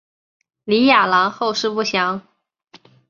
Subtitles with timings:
[0.63, 2.23] 李雅郎后事不详。